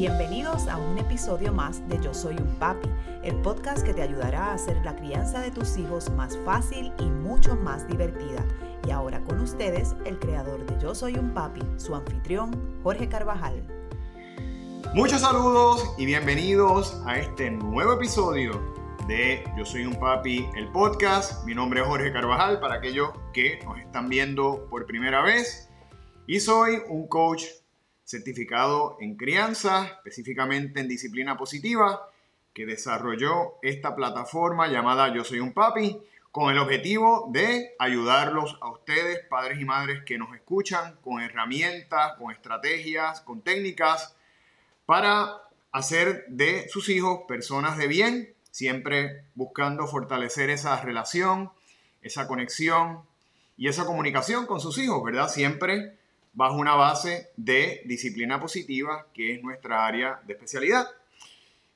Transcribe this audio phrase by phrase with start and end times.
[0.00, 2.88] Bienvenidos a un episodio más de Yo Soy un Papi,
[3.22, 7.04] el podcast que te ayudará a hacer la crianza de tus hijos más fácil y
[7.04, 8.42] mucho más divertida.
[8.88, 13.62] Y ahora con ustedes, el creador de Yo Soy un Papi, su anfitrión, Jorge Carvajal.
[14.94, 18.52] Muchos saludos y bienvenidos a este nuevo episodio
[19.06, 21.44] de Yo Soy un Papi, el podcast.
[21.44, 25.68] Mi nombre es Jorge Carvajal, para aquellos que nos están viendo por primera vez.
[26.26, 27.42] Y soy un coach
[28.10, 32.10] certificado en crianza, específicamente en disciplina positiva,
[32.52, 35.96] que desarrolló esta plataforma llamada Yo Soy un Papi,
[36.32, 42.14] con el objetivo de ayudarlos a ustedes, padres y madres que nos escuchan, con herramientas,
[42.18, 44.16] con estrategias, con técnicas,
[44.86, 51.52] para hacer de sus hijos personas de bien, siempre buscando fortalecer esa relación,
[52.02, 53.02] esa conexión
[53.56, 55.28] y esa comunicación con sus hijos, ¿verdad?
[55.28, 55.99] Siempre
[56.32, 60.86] bajo una base de disciplina positiva, que es nuestra área de especialidad.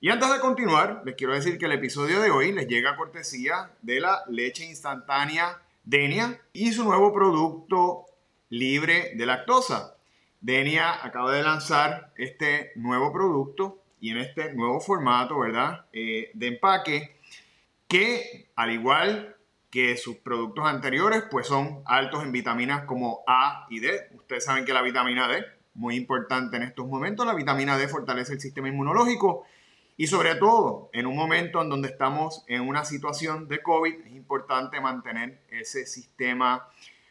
[0.01, 2.97] Y antes de continuar, les quiero decir que el episodio de hoy les llega a
[2.97, 8.07] cortesía de la leche instantánea Denia y su nuevo producto
[8.49, 9.97] libre de lactosa.
[10.41, 15.87] Denia acaba de lanzar este nuevo producto y en este nuevo formato, ¿verdad?
[15.93, 17.17] Eh, de empaque,
[17.89, 19.34] que al igual
[19.75, 24.09] que sus productos anteriores pues son altos en vitaminas como A y D.
[24.15, 25.45] Ustedes saben que la vitamina D,
[25.75, 29.45] muy importante en estos momentos, la vitamina D fortalece el sistema inmunológico
[29.97, 34.13] y sobre todo en un momento en donde estamos en una situación de COVID es
[34.13, 36.69] importante mantener ese sistema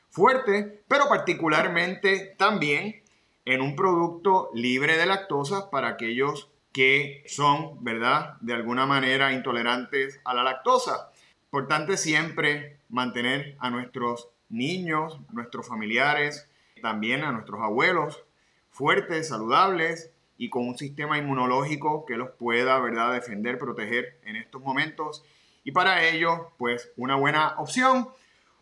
[0.09, 3.03] fuerte, pero particularmente también
[3.44, 10.22] en un producto libre de lactosa para aquellos que son, ¿verdad?, de alguna manera intolerantes
[10.23, 11.09] a la lactosa.
[11.53, 16.49] Importante siempre mantener a nuestros niños, nuestros familiares,
[16.81, 18.23] también a nuestros abuelos
[18.71, 20.09] fuertes, saludables
[20.39, 25.23] y con un sistema inmunológico que los pueda, ¿verdad?, defender, proteger en estos momentos.
[25.63, 28.09] Y para ello, pues una buena opción,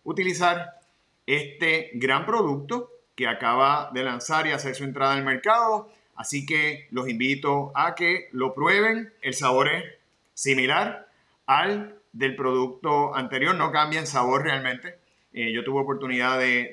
[0.03, 0.81] utilizar
[1.25, 5.89] este gran producto que acaba de lanzar y hacer su entrada al mercado.
[6.17, 9.13] Así que los invito a que lo prueben.
[9.21, 9.85] El sabor es
[10.33, 11.09] similar
[11.51, 14.99] al del producto anterior, no cambia en sabor realmente.
[15.33, 16.71] Eh, yo tuve oportunidad de,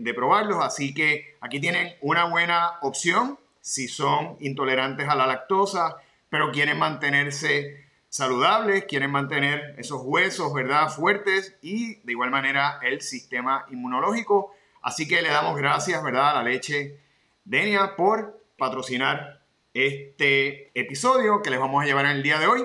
[0.00, 5.96] de, probarlos, así que aquí tienen una buena opción si son intolerantes a la lactosa,
[6.28, 10.88] pero quieren mantenerse saludables, quieren mantener esos huesos, ¿verdad?
[10.88, 14.54] Fuertes y de igual manera el sistema inmunológico.
[14.82, 16.30] Así que le damos gracias, ¿verdad?
[16.30, 16.98] A la leche
[17.44, 22.64] Denia por patrocinar este episodio que les vamos a llevar en el día de hoy.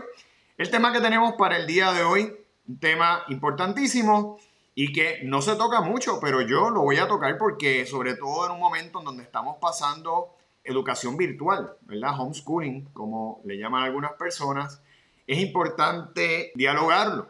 [0.64, 2.34] El tema que tenemos para el día de hoy,
[2.70, 4.40] un tema importantísimo
[4.74, 8.46] y que no se toca mucho, pero yo lo voy a tocar porque sobre todo
[8.46, 12.18] en un momento en donde estamos pasando educación virtual, ¿verdad?
[12.18, 14.82] Homeschooling, como le llaman algunas personas,
[15.28, 17.28] es importante dialogarlo.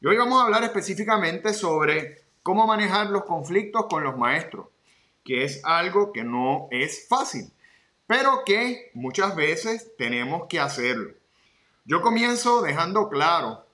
[0.00, 4.68] Y hoy vamos a hablar específicamente sobre cómo manejar los conflictos con los maestros,
[5.24, 7.50] que es algo que no es fácil,
[8.06, 11.17] pero que muchas veces tenemos que hacerlo.
[11.88, 13.64] Yo comienzo dejando claro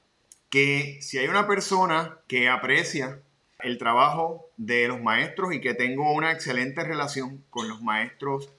[0.49, 3.21] que si hay una persona que aprecia
[3.59, 8.53] el trabajo de los maestros y que tengo una excelente relación con los maestros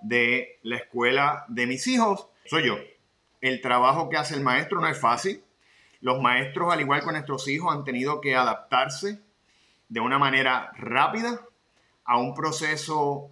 [0.00, 2.78] de la escuela de mis hijos, soy yo.
[3.42, 5.44] El trabajo que hace el maestro no es fácil.
[6.00, 9.20] Los maestros, al igual que nuestros hijos, han tenido que adaptarse
[9.90, 11.42] de una manera rápida
[12.06, 13.30] a un proceso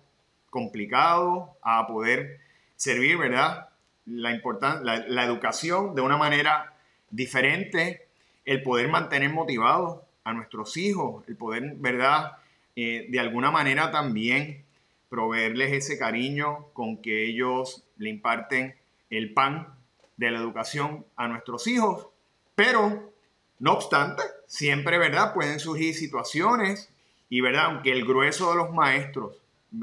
[0.50, 2.40] complicado, a poder
[2.76, 3.70] servir, ¿verdad?
[4.06, 6.74] La, la, educación de una manera
[7.10, 8.06] diferente,
[8.44, 12.38] el poder mantener motivados a nuestros hijos, el poder, ¿verdad?
[12.76, 14.64] Eh, de alguna manera también
[15.08, 18.74] proveerles ese cariño con que ellos le imparten
[19.10, 19.68] el pan
[20.16, 22.08] de la educación a nuestros hijos.
[22.54, 23.12] Pero,
[23.58, 25.32] no obstante, siempre, ¿verdad?
[25.34, 26.90] Pueden surgir situaciones
[27.28, 27.66] y, ¿verdad?
[27.66, 29.36] Aunque el grueso de los maestros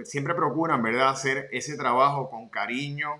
[0.04, 1.10] siempre procuran, ¿verdad?
[1.10, 3.12] Hacer ese trabajo con cariño,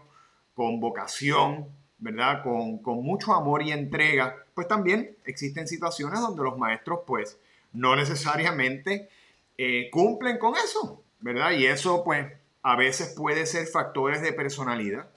[0.62, 2.44] con vocación, ¿verdad?
[2.44, 7.40] Con, mucho amor y entrega, pues también existen situaciones donde los maestros pues
[7.74, 9.10] no necesariamente
[9.58, 11.54] eh, cumplen con eso, ¿verdad?
[11.54, 12.32] Y eso pues
[12.62, 15.10] a veces puede ser factores de personalidad,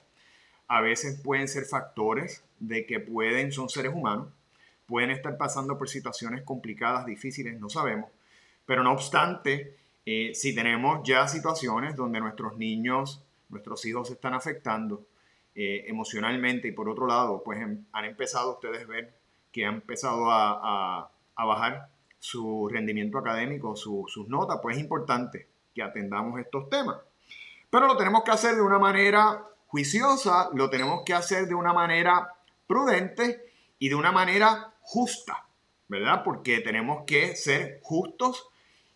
[0.67, 4.29] a veces pueden ser factores de que pueden, son seres humanos,
[4.87, 8.09] pueden estar pasando por situaciones complicadas, difíciles, no sabemos,
[8.65, 9.77] pero no obstante,
[10.07, 15.05] eh, si tenemos ya situaciones donde nuestros niños, nuestros hijos se están afectando,
[15.57, 19.13] eh, emocionalmente y por otro lado, pues em, han empezado ustedes a ver
[19.53, 21.87] que han empezado a, bajar
[22.19, 26.97] su rendimiento académico, sus notas, pues es importante que atendamos estos temas.
[27.69, 31.71] Pero lo tenemos que hacer de una manera juiciosa, lo tenemos que hacer de una
[31.71, 32.33] manera
[32.67, 33.45] prudente
[33.79, 35.45] y de una manera justa,
[35.87, 36.21] ¿verdad?
[36.25, 38.49] Porque tenemos que ser justos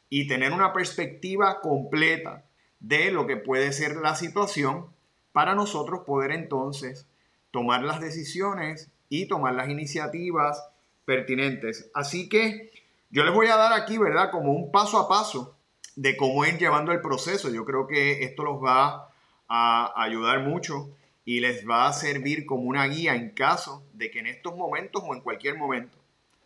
[0.09, 2.43] y tener una perspectiva completa
[2.79, 4.87] de lo que puede ser la situación
[5.31, 7.07] para nosotros poder entonces
[7.51, 10.63] tomar las decisiones y tomar las iniciativas
[11.05, 11.89] pertinentes.
[11.93, 12.71] Así que
[13.09, 14.31] yo les voy a dar aquí, ¿verdad?
[14.31, 15.55] Como un paso a paso
[15.95, 17.49] de cómo ir llevando el proceso.
[17.49, 19.09] Yo creo que esto los va
[19.47, 20.89] a ayudar mucho
[21.25, 25.03] y les va a servir como una guía en caso de que en estos momentos
[25.05, 25.97] o en cualquier momento,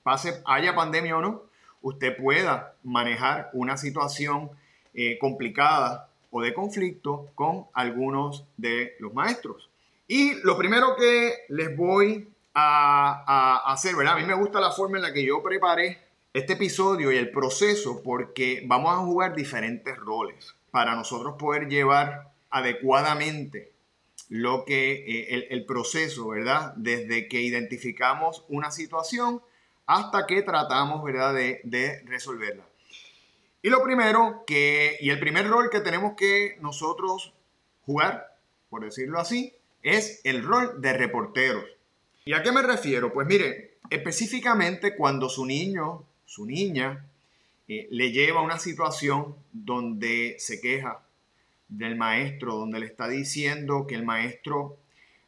[0.04, 1.44] pase, haya pandemia o no,
[1.82, 4.52] usted pueda manejar una situación
[4.94, 9.70] eh, complicada o de conflicto con algunos de los maestros.
[10.08, 14.16] Y lo primero que les voy a, a, hacer, ¿verdad?
[14.16, 16.00] A mí me gusta la forma en la que yo preparé
[16.34, 22.32] este episodio y el proceso porque vamos a jugar diferentes roles para nosotros poder llevar
[22.50, 23.72] adecuadamente
[24.30, 26.74] lo que eh, el, proceso, ¿verdad?
[26.76, 29.40] Desde que identificamos una situación
[29.86, 31.36] hasta que tratamos, ¿verdad?
[31.36, 32.64] De, de resolverla.
[33.66, 37.34] Y lo primero que, y el primer rol que tenemos que nosotros
[37.86, 38.36] jugar,
[38.70, 41.64] por decirlo así, es el rol de reporteros.
[42.26, 43.14] ¿Y a qué me refiero?
[43.14, 47.06] Pues mire, específicamente cuando su niño, su niña,
[47.70, 51.00] eh, le lleva a una situación donde se queja
[51.70, 54.76] del maestro, donde le está diciendo que el maestro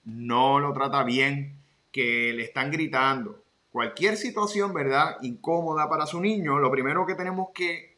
[0.04, 1.54] no lo trata bien,
[1.94, 3.42] que le están gritando.
[3.72, 5.16] Cualquier situación, ¿verdad?
[5.22, 7.95] Incómoda para su niño, lo primero que tenemos que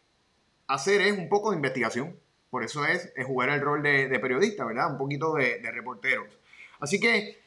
[0.67, 2.17] hacer es un poco de investigación.
[2.49, 4.91] Por eso es, jugar el rol de, periodista, ¿verdad?
[4.91, 6.27] Un poquito de, de reporteros.
[6.79, 7.39] Así que,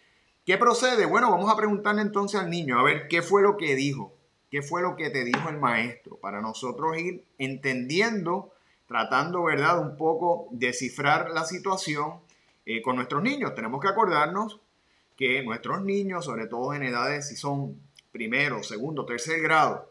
[0.44, 1.06] ¿qué procede?
[1.06, 4.14] Bueno, vamos a preguntarle entonces al niño, a ver, ¿qué fue lo que dijo?
[4.50, 6.16] ¿Qué fue lo que te dijo el maestro?
[6.16, 8.52] Para nosotros ir entendiendo,
[8.88, 9.80] tratando, ¿verdad?
[9.80, 12.14] Un poco descifrar la situación
[12.66, 13.54] eh, con nuestros niños.
[13.54, 14.60] Tenemos que acordarnos
[15.16, 17.80] que nuestros niños, sobre todo en edades si son
[18.10, 19.89] primero, segundo, tercer grado,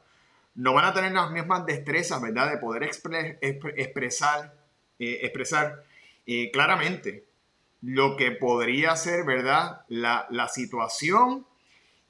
[0.60, 2.52] no van a tener las mismas destrezas, ¿verdad?
[2.52, 4.54] De poder expresar,
[5.00, 5.86] eh, expresar
[6.28, 7.24] eh, claramente
[7.82, 9.86] lo que podría ser, ¿verdad?
[9.88, 11.46] La, situación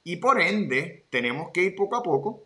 [0.02, 2.42] y por ende tenemos que ir poco a poco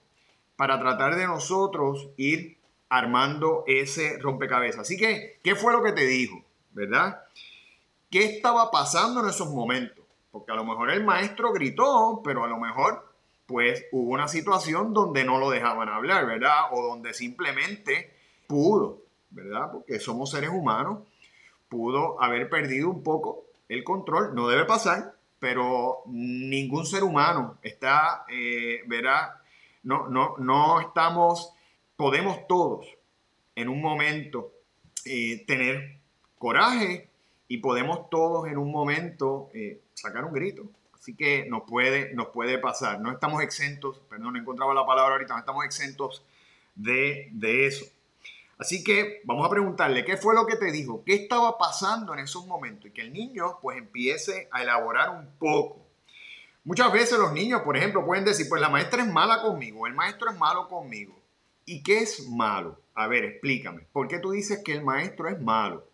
[0.57, 2.59] para tratar de nosotros ir
[2.91, 4.83] armando ese rompecabezas.
[4.83, 6.45] Así que, ¿qué fue lo que te dijo?
[6.73, 7.25] ¿Verdad?
[8.11, 10.05] ¿Qué estaba pasando en esos momentos?
[10.31, 13.14] Porque a lo mejor el maestro gritó, pero a lo mejor
[13.47, 16.73] pues hubo una situación donde no lo dejaban hablar, ¿verdad?
[16.73, 18.15] O donde simplemente
[18.47, 19.71] pudo, ¿verdad?
[19.73, 21.01] Porque somos seres humanos
[21.69, 24.35] pudo haber perdido un poco el control.
[24.35, 29.43] No debe pasar, pero ningún ser humano está, eh, verá,
[29.83, 31.53] no, no, no estamos,
[31.97, 32.87] podemos todos
[33.57, 34.53] en un momento
[35.05, 35.99] eh, tener
[36.39, 37.11] coraje
[37.49, 40.63] y podemos todos en un momento eh, sacar un grito.
[41.05, 42.99] Así que nos puede, nos puede pasar.
[42.99, 46.25] No estamos exentos, perdón, no encontraba la palabra ahorita, no estamos exentos
[46.75, 47.85] de, de eso.
[48.57, 52.21] Así que vamos a preguntarle qué fue lo que te dijo, qué estaba pasando en
[52.21, 55.85] esos momentos y que el niño pues empiece a elaborar un poco.
[56.65, 59.93] Muchas veces los niños, por ejemplo, pueden decir, pues la maestra es mala conmigo, el
[59.93, 61.15] maestro es malo conmigo.
[61.67, 62.81] ¿Y qué es malo?
[62.95, 63.83] A ver, explícame.
[63.93, 65.85] ¿Por qué tú dices que el maestro es malo?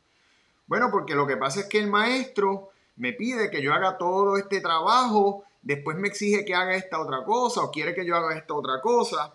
[0.69, 2.70] Bueno, porque lo que pasa es que el maestro
[3.01, 7.25] me pide que yo haga todo este trabajo, después me exige que haga esta otra
[7.25, 9.33] cosa o quiere que yo haga esta otra cosa.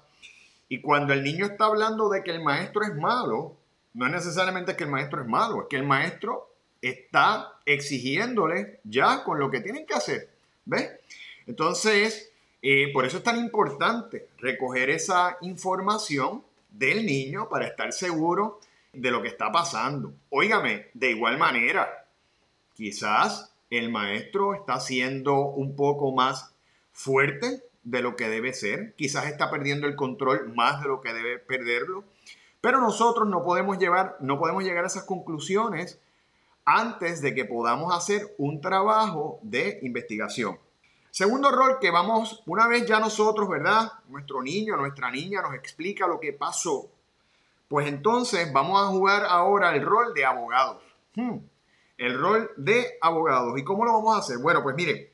[0.70, 3.58] Y cuando el niño está hablando de que el maestro es malo,
[3.96, 6.48] no es necesariamente que el maestro es malo, es que el maestro
[6.80, 10.30] está exigiéndole ya con lo que tienen que hacer.
[10.66, 10.92] ¿Ves?
[11.48, 12.32] Entonces,
[12.62, 18.60] eh, por eso es tan importante recoger esa información del niño para estar seguro
[18.94, 20.14] de lo que está pasando.
[20.30, 22.06] Óigame, de igual manera,
[22.76, 26.54] quizás el maestro está siendo un poco más
[26.92, 31.14] fuerte de lo que debe ser, quizás está perdiendo el control más de lo que
[31.14, 32.04] debe perderlo,
[32.62, 36.00] pero nosotros no podemos llevar, no podemos llegar a esas conclusiones
[36.66, 40.58] antes de que podamos hacer un trabajo de investigación.
[41.12, 43.92] Segundo rol que vamos, una vez ya nosotros, ¿verdad?
[44.10, 46.90] Nuestro niño, nuestra niña nos explica lo que pasó,
[47.68, 50.82] pues entonces vamos a jugar ahora el rol de abogados.
[51.16, 51.38] Hmm,
[51.98, 53.58] el rol de abogados.
[53.58, 54.38] ¿Y cómo lo vamos a hacer?
[54.40, 55.14] Bueno, pues mire,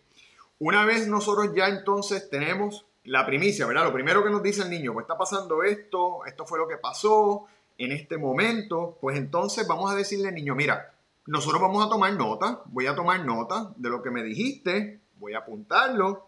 [0.59, 3.85] una vez nosotros ya entonces tenemos la primicia, ¿verdad?
[3.85, 6.77] Lo primero que nos dice el niño, pues está pasando esto, esto fue lo que
[6.77, 7.45] pasó
[7.77, 10.93] en este momento, pues entonces vamos a decirle al niño, mira,
[11.25, 15.33] nosotros vamos a tomar nota, voy a tomar nota de lo que me dijiste, voy
[15.33, 16.27] a apuntarlo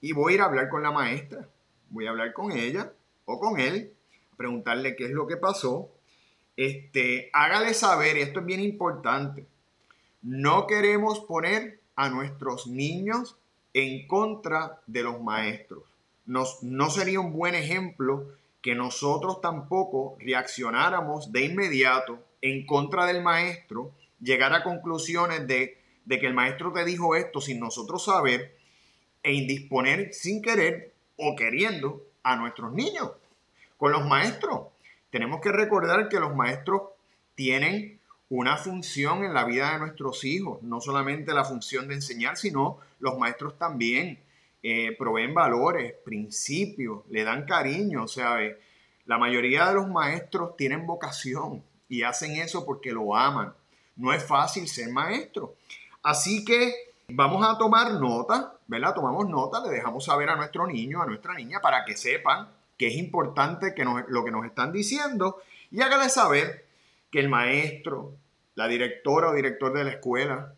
[0.00, 1.46] y voy a ir a hablar con la maestra,
[1.90, 2.92] voy a hablar con ella
[3.26, 3.92] o con él,
[4.36, 5.90] preguntarle qué es lo que pasó,
[6.56, 9.46] este, hágale saber, y esto es bien importante,
[10.24, 13.36] no queremos poner a nuestros niños
[13.74, 15.84] en contra de los maestros.
[16.24, 18.26] Nos, no sería un buen ejemplo
[18.62, 25.76] que nosotros tampoco reaccionáramos de inmediato en contra del maestro, llegar a conclusiones de,
[26.06, 28.56] de que el maestro te dijo esto sin nosotros saber
[29.22, 33.10] e indisponer sin querer o queriendo a nuestros niños.
[33.76, 34.68] Con los maestros,
[35.10, 36.82] tenemos que recordar que los maestros
[37.34, 42.36] tienen una función en la vida de nuestros hijos, no solamente la función de enseñar,
[42.36, 44.18] sino los maestros también
[44.62, 48.38] eh, proveen valores, principios, le dan cariño, o sea,
[49.04, 53.52] la mayoría de los maestros tienen vocación y hacen eso porque lo aman.
[53.96, 55.54] No es fácil ser maestro.
[56.02, 56.72] Así que
[57.08, 58.94] vamos a tomar nota, ¿verdad?
[58.94, 62.88] Tomamos nota, le dejamos saber a nuestro niño, a nuestra niña, para que sepan que
[62.88, 66.63] es importante que lo que nos están diciendo y hágale saber
[67.14, 68.16] que el maestro,
[68.56, 70.52] la directora o director de la escuela,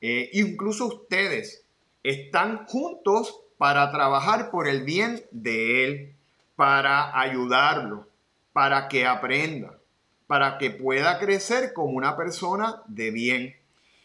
[0.00, 1.66] eh, incluso ustedes
[2.02, 6.16] están juntos para trabajar por el bien de él,
[6.56, 8.06] para ayudarlo,
[8.54, 9.78] para que aprenda,
[10.26, 13.54] para que pueda crecer como una persona de bien.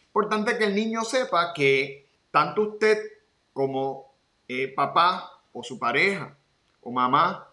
[0.08, 2.98] Importante que el niño sepa que tanto usted
[3.54, 4.12] como
[4.46, 6.36] eh, papá o su pareja
[6.82, 7.48] o mamá,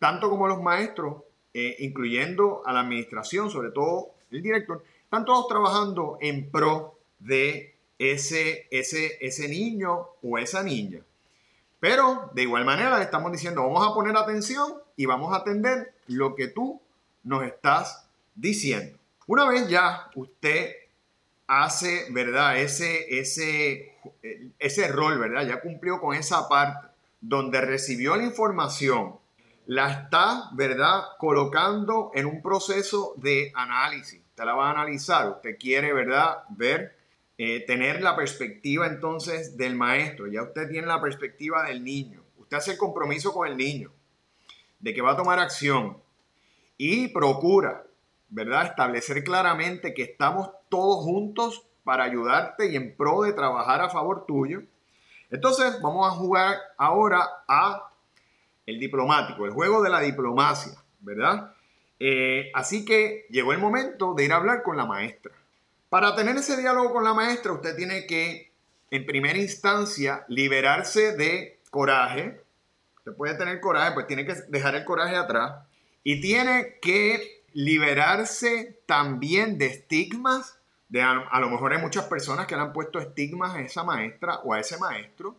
[0.00, 1.22] tanto como los maestros,
[1.58, 7.74] eh, incluyendo a la administración, sobre todo el director, están todos trabajando en pro de
[7.98, 11.00] ese, ese, ese niño o esa niña.
[11.80, 15.94] Pero de igual manera le estamos diciendo, vamos a poner atención y vamos a atender
[16.08, 16.78] lo que tú
[17.24, 18.98] nos estás diciendo.
[19.26, 20.74] Una vez ya usted
[21.46, 22.58] hace, ¿verdad?
[22.58, 23.94] Ese, ese,
[24.58, 25.46] ese rol, ¿verdad?
[25.46, 26.86] Ya cumplió con esa parte
[27.22, 29.16] donde recibió la información,
[29.66, 31.02] la está, ¿verdad?
[31.18, 34.20] Colocando en un proceso de análisis.
[34.28, 36.44] Usted la va a analizar, usted quiere, ¿verdad?
[36.50, 36.96] Ver
[37.38, 42.56] eh, tener la perspectiva entonces del maestro, ya usted tiene la perspectiva del niño, usted
[42.56, 43.92] hace el compromiso con el niño
[44.80, 45.98] de que va a tomar acción
[46.78, 47.84] y procura,
[48.30, 48.66] ¿verdad?
[48.66, 54.24] Establecer claramente que estamos todos juntos para ayudarte y en pro de trabajar a favor
[54.24, 54.62] tuyo.
[55.30, 57.92] Entonces vamos a jugar ahora a
[58.66, 61.54] el diplomático, el juego de la diplomacia, ¿verdad?
[61.98, 65.32] Eh, así que llegó el momento de ir a hablar con la maestra.
[65.88, 68.52] Para tener ese diálogo con la maestra, usted tiene que,
[68.90, 72.40] en primera instancia, liberarse de coraje.
[72.98, 75.64] Usted puede tener coraje, pues tiene que dejar el coraje atrás.
[76.02, 80.58] Y tiene que liberarse también de estigmas.
[80.88, 84.40] De, a, lo mejor hay muchas personas que le han puesto estigmas a esa maestra
[84.44, 85.36] o a ese maestro.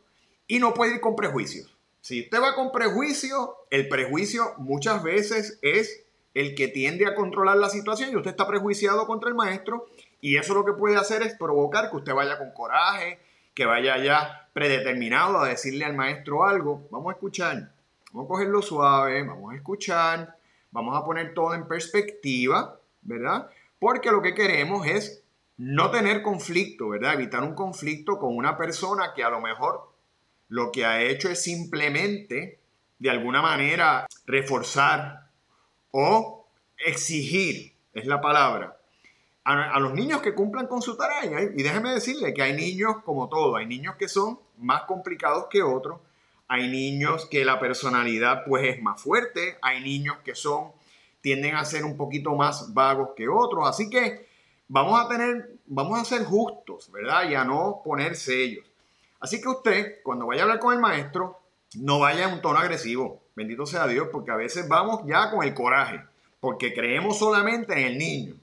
[0.47, 1.76] Y no puede ir con prejuicios.
[2.01, 7.57] Si usted va con prejuicio, el prejuicio muchas veces es el que tiende a controlar
[7.57, 9.87] la situación y usted está prejuiciado contra el maestro
[10.21, 13.19] y eso lo que puede hacer es provocar que usted vaya con coraje,
[13.53, 16.87] que vaya ya predeterminado a decirle al maestro algo.
[16.91, 17.71] Vamos a escuchar,
[18.11, 20.37] vamos a cogerlo suave, vamos a escuchar,
[20.71, 23.49] vamos a poner todo en perspectiva, ¿verdad?
[23.79, 25.23] Porque lo que queremos es
[25.57, 27.15] no tener conflicto, ¿verdad?
[27.15, 29.86] Evitar un conflicto con una persona que a lo mejor
[30.49, 32.59] lo que ha hecho es simplemente,
[32.99, 35.29] de alguna manera, reforzar
[35.91, 38.77] o exigir, es la palabra,
[39.43, 41.41] a, los niños que cumplan con su tarea.
[41.55, 45.63] Y déjeme decirle que hay niños como todo, hay niños que son más complicados que
[45.63, 45.99] otros,
[46.47, 50.71] hay niños que la personalidad pues es más fuerte, hay niños que son,
[51.21, 54.27] tienden a ser un poquito más vagos que otros, así que
[54.67, 57.29] vamos a tener, vamos a ser justos, ¿verdad?
[57.29, 58.65] Y a no poner sellos.
[59.19, 61.39] Así que usted, cuando vaya a hablar con el maestro,
[61.75, 65.43] no vaya en un tono agresivo, bendito sea Dios, porque a veces vamos ya con
[65.43, 66.01] el coraje,
[66.39, 68.35] porque creemos solamente en el niño.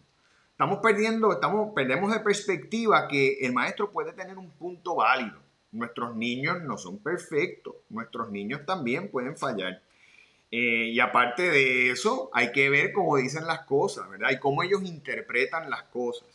[0.50, 5.42] Estamos perdiendo, estamos, perdemos de perspectiva que el maestro puede tener un punto válido.
[5.72, 9.82] Nuestros niños no son perfectos, nuestros niños también pueden fallar.
[10.52, 14.30] Eh, y aparte de eso, hay que ver cómo dicen las cosas, ¿verdad?
[14.30, 16.28] Y cómo ellos interpretan las cosas.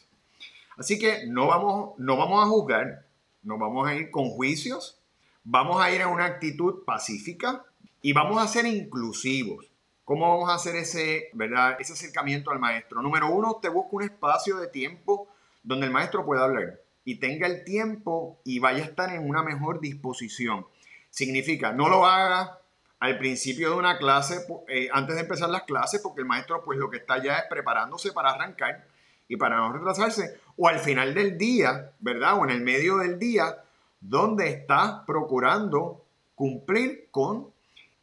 [0.75, 3.05] Así que no vamos, no vamos a juzgar,
[3.43, 4.99] no vamos a ir con juicios,
[5.43, 7.63] vamos a ir a una actitud pacífica
[8.01, 9.65] y vamos a ser inclusivos.
[10.05, 11.77] ¿Cómo vamos a hacer ese, ¿verdad?
[11.79, 13.01] ese acercamiento al maestro?
[13.01, 15.27] Número uno, usted busca un espacio de tiempo
[15.61, 19.43] donde el maestro pueda hablar y tenga el tiempo y vaya a estar en una
[19.43, 20.65] mejor disposición.
[21.09, 22.59] Significa, no lo haga
[22.99, 26.77] al principio de una clase, eh, antes de empezar las clases, porque el maestro pues
[26.77, 28.85] lo que está ya es preparándose para arrancar
[29.29, 32.37] y para no retrasarse, o al final del día, ¿verdad?
[32.37, 33.63] O en el medio del día,
[34.01, 36.03] donde está procurando
[36.35, 37.47] cumplir con,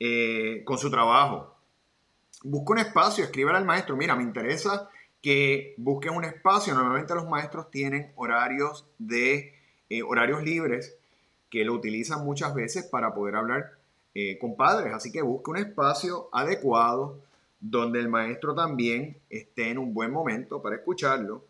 [0.00, 1.56] eh, con su trabajo
[2.47, 4.88] busca un espacio, escríbele al maestro, mira, me interesa
[5.21, 6.75] que busquen un espacio.
[6.75, 9.54] Normalmente los maestros tienen horarios de
[9.88, 10.97] eh, horarios libres
[11.50, 13.73] que lo utilizan muchas veces para poder hablar
[14.14, 14.92] eh, con padres.
[14.95, 17.18] Así que busque un espacio adecuado
[17.61, 21.45] donde el maestro también esté en un buen momento para escucharlo.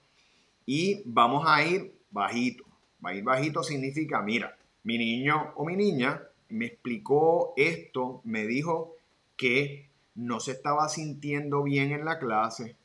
[0.65, 2.65] Y vamos a ir bajito.
[3.05, 8.47] Va a ir bajito significa, mira, mi niño o mi niña me explicó esto, me
[8.47, 8.97] dijo
[9.37, 12.77] que no se estaba sintiendo bien en la clase,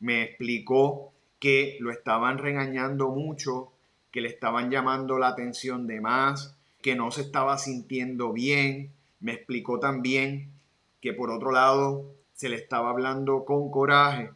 [0.00, 3.72] me explicó que lo estaban regañando mucho,
[4.10, 9.32] que le estaban llamando la atención de más, que no se estaba sintiendo bien, me
[9.32, 10.50] explicó también
[11.00, 14.30] que por otro lado se le estaba hablando con coraje.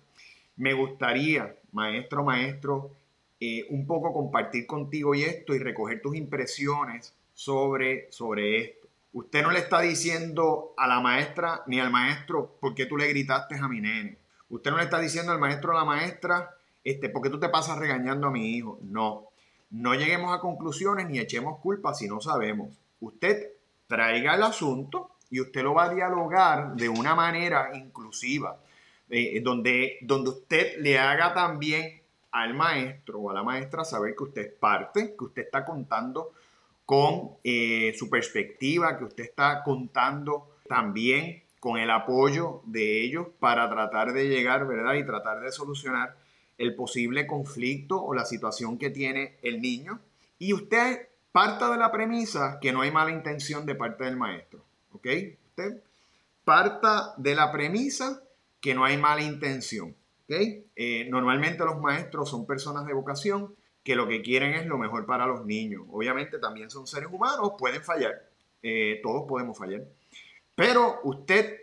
[0.57, 2.91] Me gustaría, maestro, maestro,
[3.39, 8.89] eh, un poco compartir contigo y esto y recoger tus impresiones sobre, sobre esto.
[9.13, 13.07] Usted no le está diciendo a la maestra ni al maestro por qué tú le
[13.07, 14.19] gritaste a mi nene.
[14.51, 16.51] Usted no le está diciendo al maestro o a la maestra
[16.83, 18.81] este, por qué tú te pasas regañando a mi hijo.
[18.83, 19.29] No,
[19.71, 22.77] no lleguemos a conclusiones ni echemos culpa si no sabemos.
[22.99, 23.53] Usted
[23.87, 28.61] traiga el asunto y usted lo va a dialogar de una manera inclusiva,
[29.09, 34.25] eh, donde, donde usted le haga también al maestro o a la maestra saber que
[34.25, 36.33] usted parte, que usted está contando
[36.85, 43.71] con eh, su perspectiva, que usted está contando también con el apoyo de ellos para
[43.71, 44.95] tratar de llegar, ¿verdad?
[44.95, 46.15] Y tratar de solucionar
[46.59, 49.99] el posible conflicto o la situación que tiene el niño.
[50.39, 54.63] Y usted parta de la premisa que no hay mala intención de parte del maestro,
[54.93, 55.07] ¿ok?
[55.49, 55.83] Usted
[56.45, 58.23] parta de la premisa
[58.61, 59.95] que no hay mala intención,
[60.25, 60.37] ¿ok?
[60.77, 65.07] Eh, normalmente los maestros son personas de vocación que lo que quieren es lo mejor
[65.07, 65.83] para los niños.
[65.91, 68.23] Obviamente también son seres humanos, pueden fallar,
[68.63, 69.83] eh, todos podemos fallar.
[70.55, 71.61] Pero usted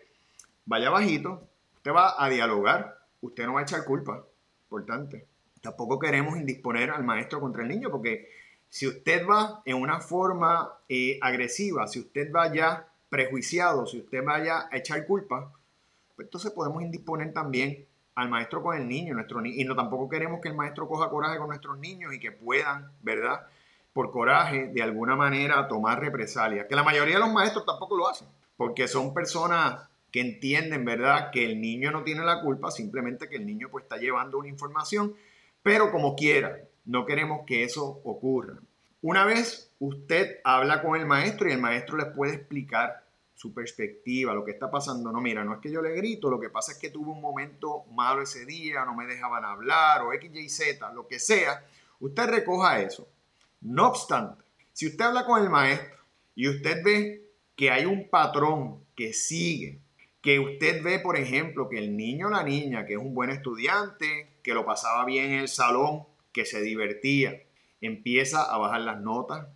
[0.66, 4.26] vaya bajito, usted va a dialogar, usted no va a echar culpa,
[4.64, 5.26] importante.
[5.62, 8.30] Tampoco queremos indisponer al maestro contra el niño, porque
[8.70, 14.24] si usted va en una forma eh, agresiva, si usted va ya prejuiciado, si usted
[14.24, 15.52] vaya a echar culpa,
[16.15, 20.41] pues entonces podemos indisponer también al maestro con el niño, nuestro y no tampoco queremos
[20.41, 23.48] que el maestro coja coraje con nuestros niños y que puedan, ¿verdad?
[23.93, 26.67] Por coraje, de alguna manera, tomar represalias.
[26.67, 31.32] Que la mayoría de los maestros tampoco lo hacen, porque son personas que entienden, ¿verdad?
[31.32, 34.50] Que el niño no tiene la culpa, simplemente que el niño pues está llevando una
[34.50, 35.15] información,
[35.63, 38.60] pero como quiera, no queremos que eso ocurra.
[39.02, 44.34] Una vez usted habla con el maestro y el maestro les puede explicar su perspectiva,
[44.34, 45.14] lo que está pasando.
[45.14, 47.22] No, mira, no es que yo le grito, lo que pasa es que tuve un
[47.22, 51.66] momento malo ese día, no me dejaban hablar, o X, Y, Z, lo que sea.
[52.02, 53.08] Usted recoja eso.
[53.62, 55.98] No obstante, si usted habla con el maestro
[56.36, 59.80] y usted ve que hay un patrón que sigue,
[60.22, 63.30] que usted ve, por ejemplo, que el niño o la niña, que es un buen
[63.30, 67.42] estudiante, que lo pasaba bien en el salón, que se divertía,
[67.82, 69.48] empieza a bajar las notas,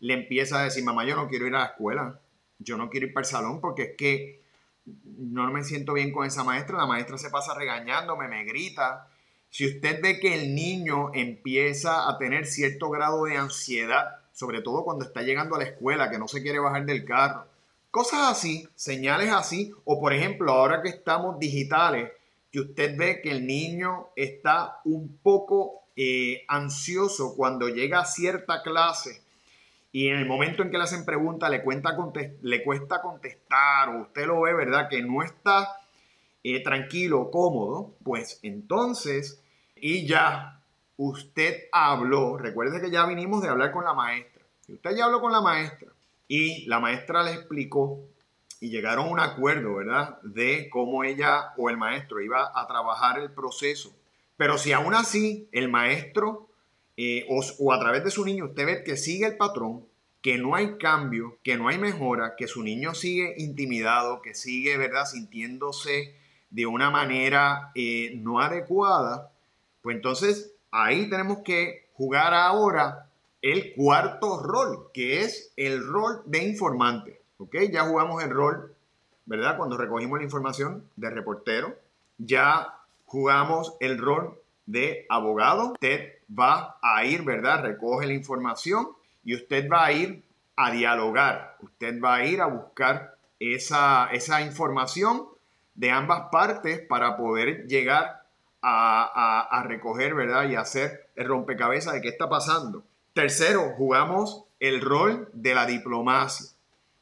[0.00, 2.20] le empieza a decir, mamá, yo no quiero ir a la escuela,
[2.58, 4.40] yo no quiero ir para el salón porque es que
[5.04, 9.08] no me siento bien con esa maestra, la maestra se pasa regañándome, me grita.
[9.50, 14.84] Si usted ve que el niño empieza a tener cierto grado de ansiedad, sobre todo
[14.84, 17.46] cuando está llegando a la escuela, que no se quiere bajar del carro,
[17.90, 22.12] cosas así, señales así, o por ejemplo, ahora que estamos digitales,
[22.50, 28.62] que usted ve que el niño está un poco eh, ansioso cuando llega a cierta
[28.62, 29.22] clase
[29.92, 34.42] y en el momento en que le hacen preguntas le, cuesta contestar o usted lo
[34.42, 34.88] ve, ¿verdad?
[34.88, 35.76] Que no está
[36.44, 39.42] eh, tranquilo, cómodo, pues entonces,
[39.74, 40.62] y ya
[40.96, 45.32] usted habló, recuerde que ya vinimos de hablar con la maestra, usted ya habló con
[45.32, 45.88] la maestra
[46.28, 48.00] y la maestra le explicó
[48.60, 50.20] y llegaron a un acuerdo, ¿verdad?
[50.22, 53.92] De cómo ella o el maestro iba a trabajar el proceso.
[54.40, 56.48] Pero si aún así el maestro
[56.96, 59.84] eh, o, a través de su niño usted ve que sigue el patrón,
[60.22, 64.78] que no hay cambio, que no hay mejora, que su niño sigue intimidado, que sigue,
[64.78, 66.14] ¿verdad?, sintiéndose
[66.48, 69.30] de una manera eh, no adecuada,
[69.82, 73.10] pues entonces ahí tenemos que jugar ahora
[73.42, 77.20] el cuarto rol, que es el rol de informante.
[77.36, 77.56] ¿Ok?
[77.70, 78.74] Ya jugamos el rol,
[79.26, 79.58] ¿verdad?
[79.58, 81.76] Cuando recogimos la información de reportero.
[82.16, 82.79] Ya
[83.10, 85.72] jugamos el rol de abogado.
[85.72, 87.64] Usted va a ir, ¿verdad?
[87.64, 88.90] Recoge la información
[89.24, 90.22] y usted va a ir
[90.54, 91.56] a dialogar.
[91.60, 95.24] Usted va a ir a buscar esa, esa información
[95.74, 98.22] de ambas partes para poder llegar
[98.62, 100.48] a, a, recoger, ¿verdad?
[100.48, 102.84] Y hacer el rompecabezas de qué está pasando.
[103.12, 106.46] Tercero, jugamos el rol de la diplomacia,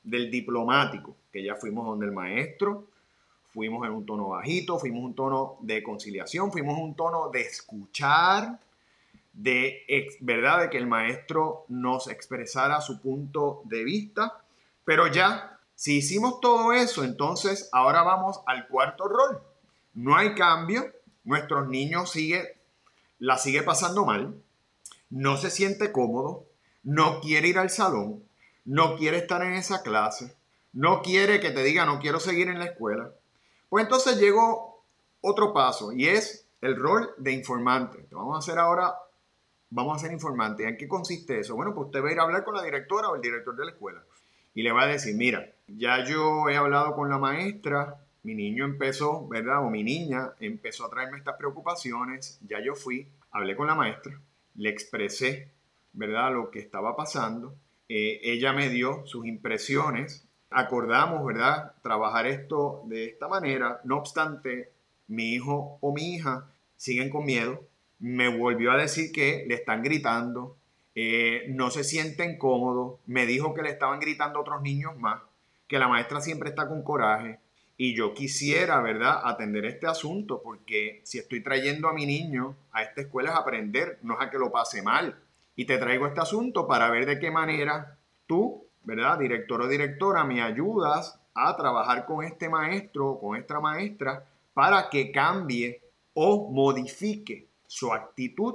[0.03, 2.87] del diplomático, que ya fuimos donde el maestro,
[3.59, 8.61] fuimos en un tono bajito, fuimos un tono de conciliación, fuimos un tono de escuchar,
[9.33, 9.85] de,
[10.21, 10.61] ¿verdad?
[10.61, 14.45] de que el maestro nos expresara su punto de vista.
[14.85, 19.43] Pero ya, si hicimos todo eso, entonces ahora vamos al cuarto rol.
[19.93, 20.93] No hay cambio,
[21.25, 22.61] nuestros niños sigue,
[23.19, 24.41] la sigue pasando mal,
[25.11, 26.47] no se siente cómodo,
[26.85, 28.23] no quiere ir al salón,
[28.65, 30.37] no quiere estar en esa clase,
[30.73, 33.11] no quiere que te diga no quiero seguir en la escuela.
[33.69, 34.85] Pues entonces llegó
[35.21, 38.07] otro paso y es el rol de informante.
[38.11, 38.95] Vamos a hacer ahora,
[39.71, 40.67] vamos a ser informante.
[40.67, 41.55] ¿En qué consiste eso?
[41.55, 43.65] Bueno, pues usted va a ir a hablar con la directora o el director de
[43.65, 44.03] la escuela
[44.55, 48.65] y le va a decir, mira, ya yo he hablado con la maestra, mi niño
[48.65, 49.65] empezó, ¿verdad?
[49.65, 54.21] O mi niña empezó a traerme estas preocupaciones, ya yo fui, hablé con la maestra,
[54.57, 55.53] le expresé,
[55.93, 56.33] ¿verdad?
[56.33, 57.55] Lo que estaba pasando.
[57.89, 61.75] Eh, ella me dio sus impresiones, acordamos, ¿verdad?
[61.83, 63.81] Trabajar esto de esta manera.
[63.85, 64.73] No obstante,
[65.09, 67.67] mi hijo o mi hija siguen con miedo.
[67.99, 70.57] Me volvió a decir que le están gritando,
[70.95, 73.01] eh, no se sienten cómodos.
[73.07, 75.21] Me dijo que le estaban gritando otros niños más,
[75.67, 77.41] que la maestra siempre está con coraje.
[77.77, 82.83] Y yo quisiera, ¿verdad?, atender este asunto, porque si estoy trayendo a mi niño a
[82.83, 85.21] esta escuela es aprender, no es a que lo pase mal.
[85.55, 90.25] Y te traigo este asunto para ver de qué manera tú, ¿verdad?, director o directora,
[90.25, 94.25] me ayudas a trabajar con este maestro o con esta maestra
[94.55, 95.83] para que cambie
[96.15, 98.55] o modifique su actitud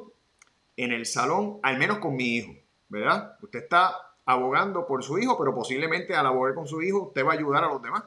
[0.76, 2.52] en el salón, al menos con mi hijo,
[2.90, 3.38] ¿verdad?
[3.44, 3.94] Usted está
[4.26, 7.66] abogando por su hijo, pero posiblemente al abogar con su hijo usted va a ayudar
[7.66, 8.04] a los demás,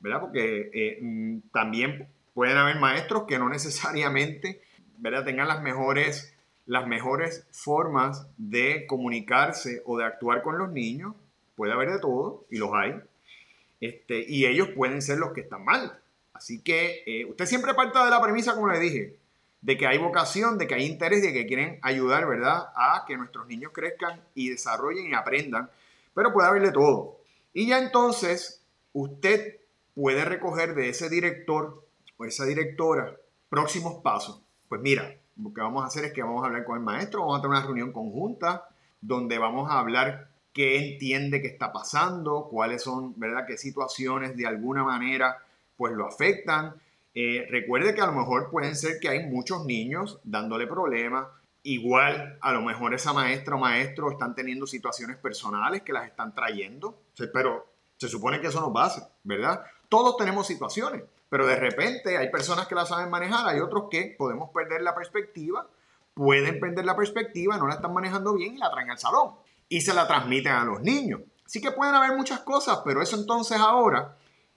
[0.00, 0.20] ¿verdad?
[0.20, 4.60] Porque eh, mm, también pueden haber maestros que no necesariamente,
[4.98, 5.24] ¿verdad?
[5.24, 11.14] Tengan las mejores, las mejores formas de comunicarse o de actuar con los niños.
[11.56, 12.94] Puede haber de todo, y los hay.
[13.80, 15.98] Este, y ellos pueden ser los que están mal,
[16.42, 19.16] Así que eh, usted siempre parte de la premisa, como le dije,
[19.60, 23.16] de que hay vocación, de que hay interés, de que quieren ayudar, ¿verdad?, a que
[23.16, 25.70] nuestros niños crezcan y desarrollen y aprendan,
[26.14, 27.20] pero puede haber de todo.
[27.52, 29.60] Y ya entonces usted
[29.94, 33.16] puede recoger de ese director o esa directora
[33.48, 34.42] próximos pasos.
[34.68, 37.20] Pues mira, lo que vamos a hacer es que vamos a hablar con el maestro,
[37.20, 38.68] vamos a tener una reunión conjunta
[39.00, 44.46] donde vamos a hablar qué entiende que está pasando, cuáles son, ¿verdad?, qué situaciones de
[44.46, 45.38] alguna manera
[45.76, 46.74] pues lo afectan.
[47.14, 51.26] Eh, recuerde que a lo mejor pueden ser que hay muchos niños dándole problemas.
[51.64, 56.34] Igual, a lo mejor esa maestra o maestro están teniendo situaciones personales que las están
[56.34, 57.02] trayendo.
[57.32, 57.66] Pero
[57.96, 59.64] se supone que eso nos base, ¿verdad?
[59.88, 64.14] Todos tenemos situaciones, pero de repente hay personas que la saben manejar, hay otros que
[64.18, 65.66] podemos perder la perspectiva,
[66.12, 69.30] pueden perder la perspectiva, no la están manejando bien y la traen al salón
[69.66, 71.22] y se la transmiten a los niños.
[71.46, 74.14] Así que pueden haber muchas cosas, pero eso entonces ahora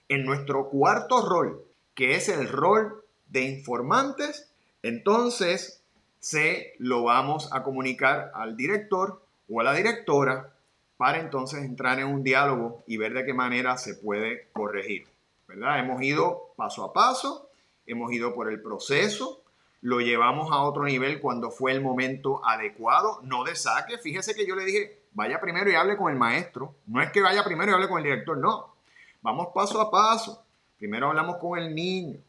[0.09, 4.51] en nuestro cuarto rol, que es el rol de informantes,
[4.83, 5.81] entonces
[6.19, 10.53] se lo vamos a comunicar al director o a la directora
[10.97, 15.14] para entonces entrar en un diálogo y ver de qué manera se puede corregir.
[15.47, 17.49] Hemos ido paso a paso,
[17.85, 19.41] hemos ido por el proceso,
[19.81, 23.97] lo llevamos a otro nivel cuando fue el momento adecuado, no de saque.
[23.99, 26.73] Fíjese que yo le dije, vaya primero y hable con el maestro.
[26.87, 28.73] No es que vaya primero y hable con el director, no.
[29.21, 30.43] Vamos paso a paso.
[30.77, 32.19] Primero hablamos con el niño,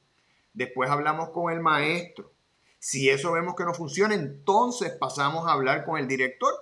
[0.53, 2.31] después hablamos con el maestro.
[2.79, 6.53] Si eso vemos que no funciona, entonces pasamos a hablar con el director,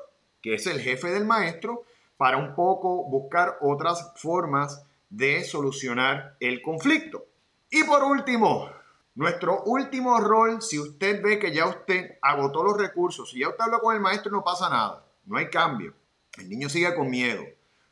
[0.40, 1.82] que es el jefe del maestro,
[2.16, 7.26] para un poco buscar otras formas de solucionar el conflicto.
[7.70, 8.70] Y por último,
[9.14, 13.64] nuestro último rol, si usted ve que ya usted agotó los recursos, si ya usted
[13.64, 15.94] habló con el maestro, no pasa nada, no hay cambio.
[16.38, 17.44] El niño sigue con miedo,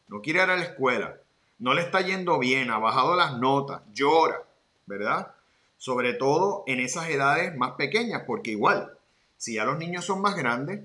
[0.09, 1.18] no quiere ir a la escuela,
[1.59, 4.42] no le está yendo bien, ha bajado las notas, llora,
[4.87, 5.35] ¿verdad?
[5.77, 8.98] Sobre todo en esas edades más pequeñas, porque igual,
[9.37, 10.81] si ya los niños son más grandes,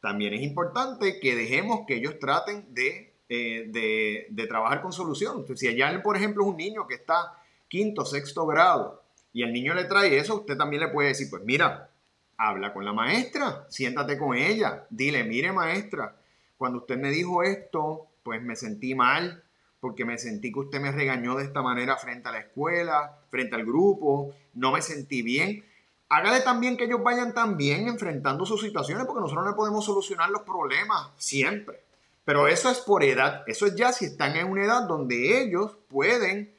[0.00, 5.44] también es importante que dejemos que ellos traten de, eh, de, trabajar con solución.
[5.56, 9.74] si allá, por ejemplo, es un niño que está quinto, sexto grado y el niño
[9.74, 11.90] le trae eso, usted también le puede decir, pues mira,
[12.36, 16.16] habla con la maestra, siéntate con ella, dile, mire maestra,
[16.56, 19.42] cuando usted me dijo esto, pues me sentí mal,
[19.80, 23.56] porque me sentí que usted me regañó de esta manera frente a la escuela, frente
[23.56, 25.64] al grupo, no me sentí bien.
[26.08, 30.42] Hágale también que ellos vayan también enfrentando sus situaciones, porque nosotros no podemos solucionar los
[30.42, 31.83] problemas siempre.
[32.24, 35.76] Pero eso es por edad, eso es ya si están en una edad donde ellos
[35.88, 36.54] pueden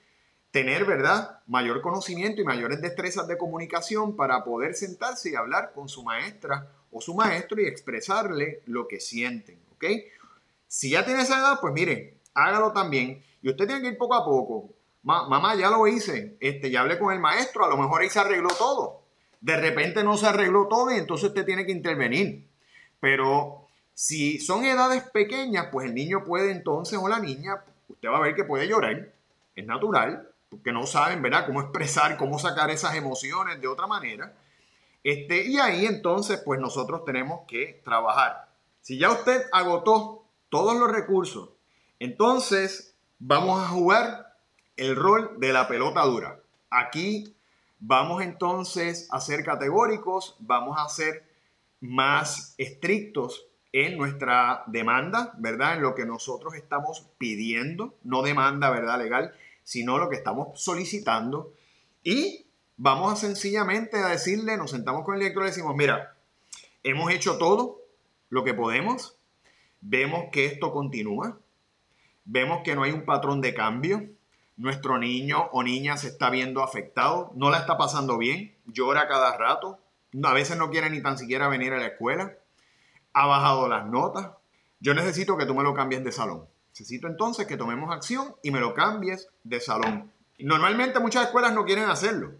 [0.51, 5.89] tener, ¿verdad?, mayor conocimiento y mayores destrezas de comunicación para poder sentarse y hablar con
[5.89, 9.85] su maestra o su maestro y expresarle lo que sienten, ¿ok?
[10.67, 13.23] Si ya tiene esa edad, pues mire, hágalo también.
[13.41, 14.69] Y usted tiene que ir poco a poco.
[15.03, 16.37] mamá, ya lo hice.
[16.39, 19.01] Este, ya hablé con el maestro, a lo mejor ahí se arregló todo.
[19.41, 22.47] De repente no se arregló todo y entonces usted tiene que intervenir.
[22.99, 23.64] Pero
[23.95, 28.21] si son edades pequeñas, pues el niño puede entonces o la niña, usted va a
[28.21, 29.13] ver que puede llorar,
[29.55, 34.33] es natural, porque no saben, ¿verdad?, cómo expresar, cómo sacar esas emociones de otra manera.
[35.01, 38.49] Este, y ahí entonces, pues nosotros tenemos que trabajar.
[38.81, 41.51] Si ya usted agotó todos los recursos,
[41.97, 44.35] entonces vamos a jugar
[44.75, 46.41] el rol de la pelota dura.
[46.69, 47.33] Aquí
[47.79, 51.23] vamos entonces a ser categóricos, vamos a ser
[51.79, 53.47] más estrictos
[53.83, 55.75] en nuestra demanda, ¿verdad?
[55.75, 58.99] En lo que nosotros estamos pidiendo, no demanda, ¿verdad?
[58.99, 59.33] Legal,
[59.63, 61.53] sino lo que estamos solicitando.
[62.03, 62.45] Y
[62.77, 66.13] Vamos a sencillamente a decirle, nos sentamos con el director y decimos, mira,
[66.83, 67.79] hemos hecho todo
[68.29, 69.15] lo que podemos,
[69.79, 71.37] vemos que esto continúa,
[72.25, 74.09] vemos que no hay un patrón de cambio,
[74.57, 79.37] nuestro niño o niña se está viendo afectado, no la está pasando bien, llora cada
[79.37, 79.79] rato,
[80.23, 82.33] a veces no quiere ni tan siquiera venir a la escuela,
[83.15, 84.29] ha bajado las notas,
[84.79, 86.45] yo necesito que tú me lo cambies de salón.
[86.69, 90.11] Necesito entonces que tomemos acción y me lo cambies de salón.
[90.37, 92.33] Normalmente muchas escuelas no quieren hacerlo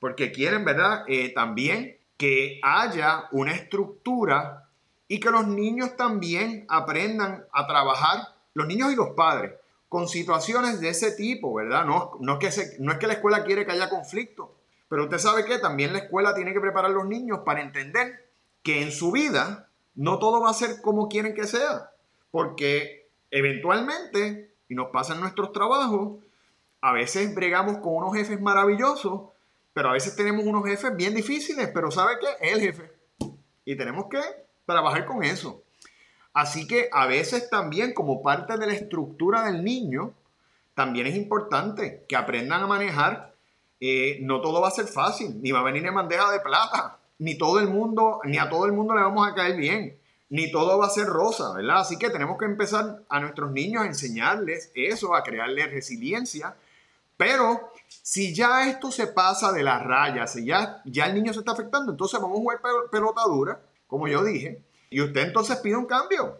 [0.00, 1.04] porque quieren, ¿verdad?
[1.08, 4.68] Eh, también que haya una estructura
[5.08, 9.52] y que los niños también aprendan a trabajar, los niños y los padres,
[9.90, 11.84] con situaciones de ese tipo, ¿verdad?
[11.84, 14.56] No, es que la escuela quiere que haya conflicto,
[14.88, 18.30] pero usted sabe que también la escuela tiene que preparar a los niños para entender
[18.62, 19.63] que en su vida
[19.94, 21.90] no todo va a ser como quieren que sea,
[22.30, 26.18] porque eventualmente, y nos pasa en nuestros trabajos,
[26.80, 29.34] a veces bregamos con unos jefes maravillosos
[29.74, 32.52] pero a veces tenemos unos jefes bien difíciles, pero ¿sabe qué?
[32.52, 32.92] El jefe.
[33.64, 34.20] Y tenemos que
[34.64, 35.62] trabajar con eso.
[36.32, 40.14] Así que a veces también como parte de la estructura del niño,
[40.74, 43.34] también es importante que aprendan a manejar.
[43.80, 46.98] Eh, no todo va a ser fácil, ni va a venir en bandeja de plata,
[47.18, 49.98] ni todo el mundo, ni a todo el mundo le vamos a caer bien,
[50.30, 51.80] ni todo va a ser rosa, ¿verdad?
[51.80, 56.56] Así que tenemos que empezar a nuestros niños a enseñarles eso, a crearles resiliencia,
[57.16, 61.40] pero si ya esto se pasa de las rayas, si ya, ya el niño se
[61.40, 65.76] está afectando, entonces vamos a jugar pelota dura, como yo dije, y usted entonces pide
[65.76, 66.38] un cambio.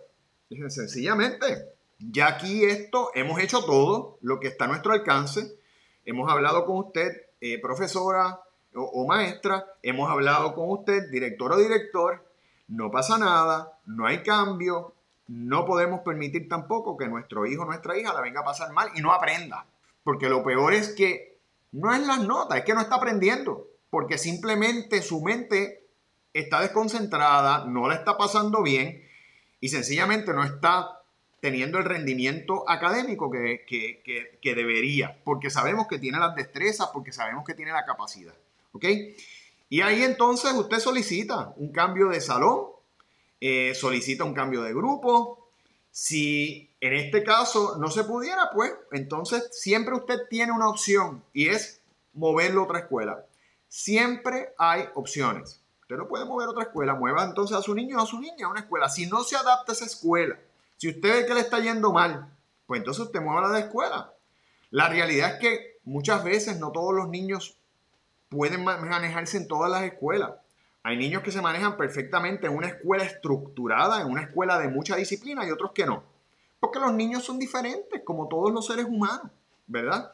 [0.69, 5.59] Sencillamente, ya aquí esto, hemos hecho todo lo que está a nuestro alcance.
[6.05, 7.11] Hemos hablado con usted,
[7.41, 8.41] eh, profesora
[8.75, 12.25] o, maestra, hemos hablado con usted, director o director.
[12.69, 14.95] No pasa nada, no hay cambio,
[15.29, 18.91] no podemos permitir tampoco que nuestro hijo o nuestra hija la venga a pasar mal
[18.95, 19.67] y no aprenda.
[20.03, 21.39] Porque lo peor es que
[21.73, 23.67] no es las notas, es que no está aprendiendo.
[23.91, 25.87] Porque simplemente su mente
[26.33, 29.03] está desconcentrada, no la está pasando bien
[29.61, 31.01] y sencillamente no está
[31.41, 35.21] teniendo el rendimiento académico que, que, debería.
[35.25, 38.35] Porque sabemos que tiene las destrezas, porque sabemos que tiene la capacidad.
[38.75, 38.85] ¿Ok?
[39.71, 42.67] Y ahí entonces usted solicita un cambio de salón,
[43.41, 45.49] eh, solicita un cambio de grupo,
[45.91, 51.49] si en este caso no se pudiera, pues entonces siempre usted tiene una opción y
[51.49, 51.81] es
[52.13, 53.25] moverlo a otra escuela.
[53.69, 55.61] Siempre hay opciones.
[55.83, 58.19] Usted no puede mover a otra escuela, mueva entonces a su niño o a su
[58.19, 58.89] niña a una escuela.
[58.89, 60.37] Si no se adapta a esa escuela,
[60.77, 62.29] si usted ve que le está yendo mal,
[62.67, 64.13] pues entonces usted mueva a la escuela.
[64.71, 67.57] La realidad es que muchas veces no todos los niños
[68.35, 70.33] pueden manejarse en todas las escuelas.
[70.83, 74.97] Hay niños que se manejan perfectamente en una escuela estructurada, en una escuela de mucha
[74.97, 76.03] disciplina y otros que no.
[76.61, 79.31] Porque los niños son diferentes, como todos los seres humanos,
[79.67, 80.13] ¿verdad?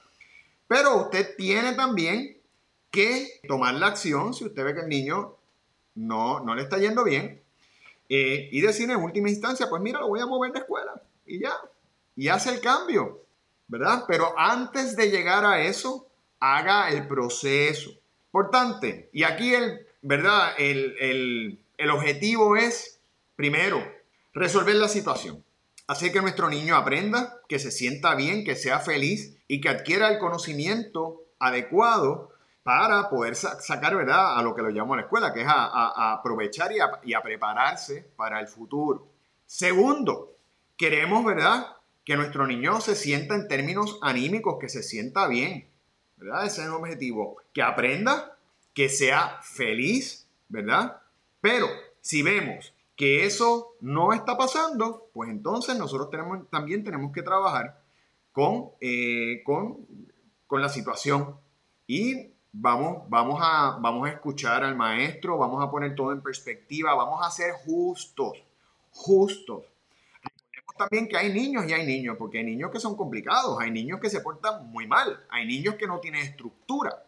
[0.68, 2.36] Pero usted tiene también
[2.90, 5.36] que tomar la acción si usted ve que el niño
[5.94, 7.40] no, no le está yendo bien
[8.08, 11.38] eh, y decir en última instancia, pues mira, lo voy a mover de escuela y
[11.38, 11.52] ya,
[12.16, 13.22] y hace el cambio,
[13.68, 14.04] ¿verdad?
[14.08, 16.08] Pero antes de llegar a eso,
[16.40, 17.92] haga el proceso.
[18.32, 20.52] Importante, y aquí el ¿verdad?
[20.58, 21.58] El,
[21.92, 23.00] objetivo es,
[23.36, 23.82] primero,
[24.32, 25.44] resolver la situación.
[25.86, 30.08] Hacer que nuestro niño aprenda, que se sienta bien, que sea feliz y que adquiera
[30.08, 32.30] el conocimiento adecuado
[32.62, 36.70] para poder sacar, ¿verdad?, a lo que lo llamamos la escuela, que es a, aprovechar
[36.72, 36.76] y,
[37.08, 39.08] y a, prepararse para el futuro.
[39.46, 40.36] Segundo,
[40.76, 45.69] queremos, ¿verdad?, que nuestro niño se sienta en términos anímicos, que se sienta bien,
[46.20, 46.46] ¿verdad?
[46.46, 47.38] Ese es el objetivo.
[47.52, 48.36] Que aprenda,
[48.74, 51.00] que sea feliz, ¿verdad?
[51.40, 51.66] Pero
[52.00, 56.10] si vemos que eso no está pasando, pues entonces nosotros
[56.50, 57.82] también tenemos que trabajar
[58.32, 59.86] con, eh, con,
[60.46, 61.36] con la situación
[61.86, 66.94] y vamos, vamos, a, vamos a escuchar al maestro, vamos a poner todo en perspectiva,
[66.94, 68.44] vamos a ser justos,
[68.90, 69.64] justos.
[70.80, 74.00] También que hay niños y hay niños, porque hay niños que son complicados, hay niños
[74.00, 77.04] que se portan muy mal, hay niños que no tienen estructura.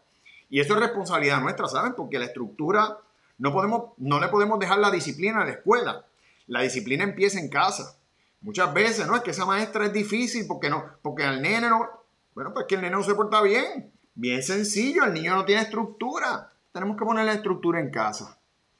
[0.47, 1.95] Y eso es responsabilidad nuestra, ¿saben?
[1.95, 2.99] Porque la estructura,
[3.39, 6.05] no, podemos, no le podemos dejar la disciplina a la escuela.
[6.45, 7.97] La disciplina empieza en casa.
[8.41, 9.15] Muchas veces, ¿no?
[9.15, 11.89] Es que esa maestra es difícil porque no, porque al nene no,
[12.35, 13.91] bueno, pues que el nene no se porta bien.
[14.13, 16.51] Bien sencillo, el niño no tiene estructura.
[16.71, 18.37] Tenemos que poner la estructura en casa.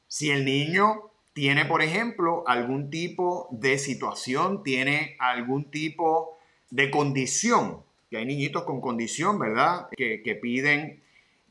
[0.07, 6.37] Si el niño tiene, por ejemplo, algún tipo de situación, tiene algún tipo
[6.69, 9.87] de condición, que hay niñitos con condición, ¿verdad?
[9.97, 11.01] Que, piden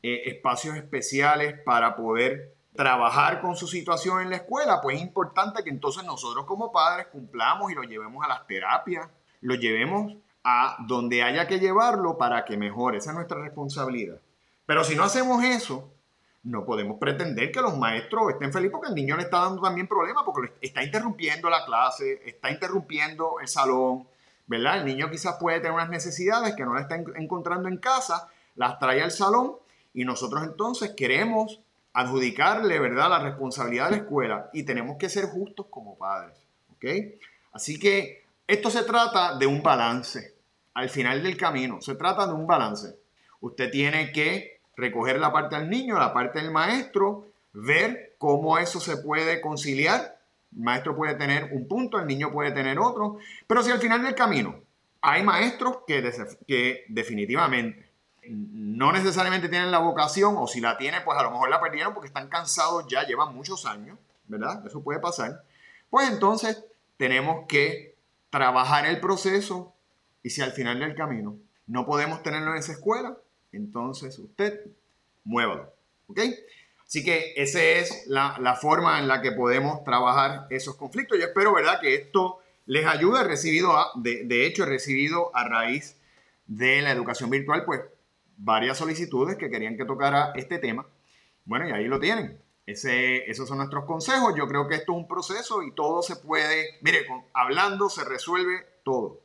[0.01, 5.63] eh, espacios especiales para poder trabajar con su situación en la escuela, pues es importante
[5.63, 9.07] que entonces nosotros como padres cumplamos y lo llevemos a las terapias,
[9.41, 12.97] lo llevemos a donde haya que llevarlo para que mejore.
[12.97, 14.19] Esa es nuestra responsabilidad.
[14.65, 15.91] Pero si no hacemos eso,
[16.43, 19.87] no podemos pretender que los maestros estén felices porque el niño le está dando también
[19.87, 24.07] problemas, porque está interrumpiendo la clase, está interrumpiendo el salón,
[24.47, 24.79] ¿verdad?
[24.79, 28.77] El niño quizás puede tener unas necesidades que no le está encontrando en casa, las
[28.77, 29.53] trae al salón
[29.93, 31.61] y nosotros entonces queremos
[31.93, 36.37] adjudicarle, ¿verdad?, la responsabilidad de la escuela y tenemos que ser justos como padres,
[36.73, 36.85] ¿ok?
[37.53, 40.33] Así que esto se trata de un balance
[40.73, 42.97] al final del camino, se trata de un balance.
[43.39, 48.79] Usted tiene que recoger la parte del niño, la parte del maestro, ver cómo eso
[48.79, 50.19] se puede conciliar.
[50.55, 54.03] El maestro puede tener un punto, el niño puede tener otro, pero si al final
[54.03, 54.55] del camino
[55.01, 56.11] hay maestros que,
[56.47, 57.93] que definitivamente
[58.29, 61.93] no necesariamente tienen la vocación o si la tienen, pues a lo mejor la perdieron
[61.93, 64.65] porque están cansados ya, llevan muchos años, ¿verdad?
[64.65, 65.43] Eso puede pasar.
[65.89, 66.63] Pues entonces
[66.97, 67.95] tenemos que
[68.29, 69.73] trabajar el proceso
[70.23, 71.35] y si al final del camino
[71.67, 73.17] no podemos tenerlo en esa escuela,
[73.53, 74.61] entonces usted
[75.23, 75.71] muévalo,
[76.07, 76.19] ¿ok?
[76.85, 81.17] Así que esa es la, forma en la que podemos trabajar esos conflictos.
[81.17, 83.21] Yo espero, ¿verdad?, que esto les ayude.
[83.21, 85.97] He recibido, de, de hecho, he recibido a raíz
[86.45, 87.81] de la educación virtual, pues
[88.37, 90.85] varias solicitudes que querían que tocara este tema.
[91.45, 92.37] Bueno, y ahí lo tienen.
[92.65, 94.33] Ese, esos son nuestros consejos.
[94.37, 98.65] Yo creo que esto es un proceso y todo se puede, mire, hablando se resuelve
[98.83, 99.19] todo.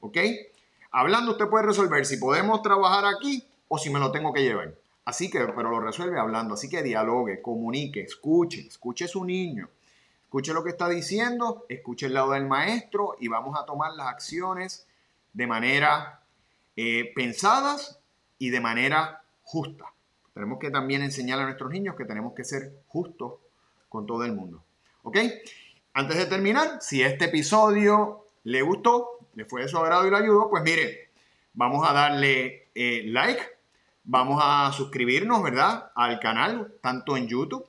[0.00, 0.18] ¿Ok?
[0.90, 4.74] Hablando usted puede resolver si podemos trabajar aquí o si me lo tengo que llevar.
[5.04, 6.54] Así que, pero lo resuelve hablando.
[6.54, 9.68] Así que dialogue, comunique, escuche, escuche a su niño.
[10.24, 14.08] Escuche lo que está diciendo, escuche el lado del maestro y vamos a tomar las
[14.08, 14.86] acciones
[15.32, 16.20] de manera
[16.74, 18.00] eh, pensadas
[18.38, 19.84] y de manera justa.
[20.34, 23.34] Tenemos que también enseñar a nuestros niños que tenemos que ser justos
[23.88, 24.62] con todo el mundo.
[25.04, 25.18] ¿Ok?
[25.94, 30.16] Antes de terminar, si este episodio le gustó, le fue de su agrado y le
[30.16, 31.10] ayudó, pues mire,
[31.54, 33.42] vamos a darle eh, like,
[34.06, 35.90] vamos a suscribirnos, ¿verdad?
[35.94, 37.66] Al canal, tanto en YouTube,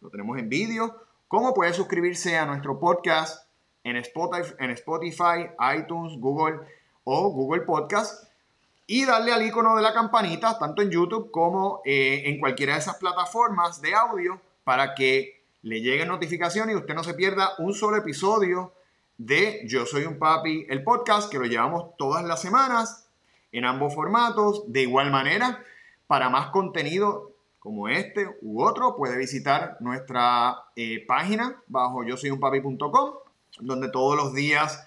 [0.00, 0.94] lo tenemos en vídeo,
[1.28, 3.46] como puede suscribirse a nuestro podcast
[3.82, 6.60] en Spotify, iTunes, Google
[7.02, 8.24] o Google Podcast
[8.86, 12.78] y darle al icono de la campanita, tanto en YouTube como eh, en cualquiera de
[12.78, 17.74] esas plataformas de audio, para que le lleguen notificaciones y usted no se pierda un
[17.74, 18.72] solo episodio
[19.18, 23.03] de Yo Soy un Papi, el podcast, que lo llevamos todas las semanas
[23.56, 24.64] en ambos formatos.
[24.66, 25.64] De igual manera,
[26.06, 32.30] para más contenido como este u otro, puede visitar nuestra eh, página bajo yo soy
[32.30, 33.14] un papi.com,
[33.60, 34.86] donde todos los días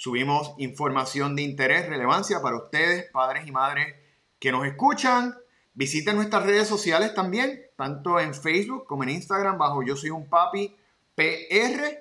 [0.00, 3.96] Subimos información de interés, relevancia para ustedes, padres y madres
[4.38, 5.34] que nos escuchan.
[5.74, 10.28] Visiten nuestras redes sociales también, tanto en Facebook como en Instagram, bajo Yo Soy un
[10.28, 10.72] Papi
[11.16, 11.98] PR.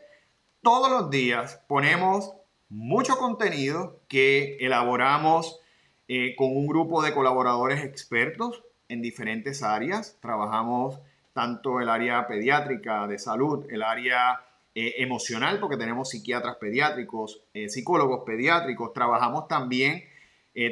[0.62, 2.34] Todos los días ponemos
[2.70, 5.60] mucho contenido que elaboramos
[6.08, 10.18] eh, con un grupo de colaboradores expertos en diferentes áreas.
[10.22, 11.00] Trabajamos
[11.34, 14.42] tanto el área pediátrica de salud, el área
[14.74, 20.04] eh, emocional, porque tenemos psiquiatras pediátricos, eh, psicólogos pediátricos, trabajamos también,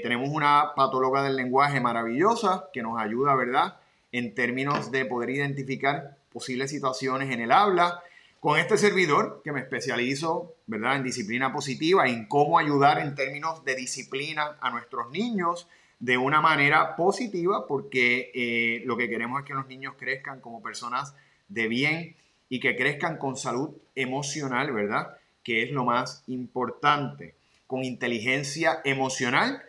[0.02, 3.78] tenemos una patóloga del lenguaje maravillosa que nos ayuda, ¿verdad?
[4.12, 8.02] En términos de poder identificar posibles situaciones en el habla.
[8.45, 10.97] Con este servidor, que me especializo, ¿verdad?
[10.97, 16.41] En disciplina positiva, en cómo ayudar en términos de disciplina a nuestros niños de una
[16.41, 21.15] manera positiva, porque lo que queremos es que los niños crezcan como personas
[21.48, 22.15] de bien
[22.48, 25.17] y que crezcan con salud emocional, ¿verdad?
[25.41, 27.33] Que es lo más importante,
[27.65, 29.63] con inteligencia emocional,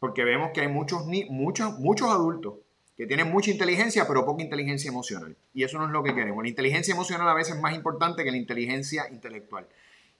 [0.00, 2.54] porque vemos que hay muchos, muchos, muchos adultos
[2.98, 5.34] que tienen mucha inteligencia, pero poca inteligencia emocional.
[5.54, 6.42] Y eso no es lo que queremos.
[6.42, 9.66] La inteligencia emocional a veces es más importante que la inteligencia intelectual.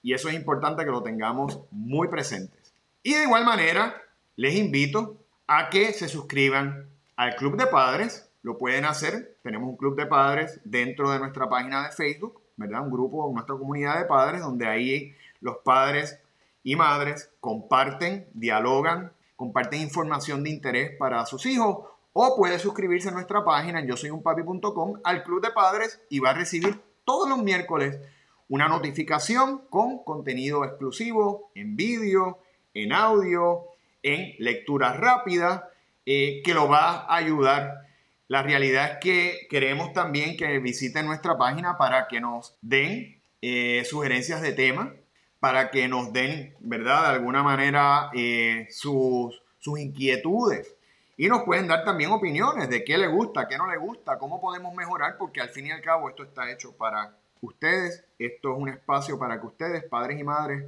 [0.03, 2.73] Y eso es importante que lo tengamos muy presentes.
[3.03, 4.01] Y de igual manera,
[4.37, 9.37] les invito a que se suscriban al Club de Padres lo pueden hacer.
[9.43, 12.83] Tenemos un club de padres dentro de nuestra página de Facebook, ¿verdad?
[12.83, 16.19] Un grupo, nuestra comunidad de padres, donde ahí los padres
[16.63, 21.87] y madres comparten, dialogan, comparten información de interés para sus hijos
[22.21, 26.01] o puede suscribirse a nuestra página en yo soy un papi.com al Club de Padres
[26.11, 28.01] y va a recibir todos los miércoles
[28.49, 32.41] una notificación con contenido exclusivo en vídeo,
[32.75, 33.67] en audio,
[34.03, 35.71] en lectura rápida,
[36.07, 37.87] eh, que lo va a ayudar.
[38.27, 43.85] La realidad es que queremos también que visiten nuestra página para que nos den eh,
[43.89, 44.93] sugerencias de tema,
[45.39, 47.03] para que nos den, ¿verdad?
[47.03, 50.78] De alguna manera eh, sus, sus inquietudes
[51.21, 54.41] y nos pueden dar también opiniones de qué le gusta, qué no le gusta, cómo
[54.41, 58.05] podemos mejorar, porque al fin y al cabo esto está hecho para ustedes.
[58.21, 60.65] Esto es un espacio para que ustedes, padres y madres,